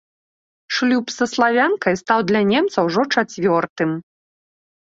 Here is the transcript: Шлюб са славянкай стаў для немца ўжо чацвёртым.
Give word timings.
Шлюб 0.77 1.05
са 1.15 1.25
славянкай 1.33 1.95
стаў 2.01 2.19
для 2.31 2.41
немца 2.53 2.77
ўжо 2.89 3.01
чацвёртым. 3.13 3.89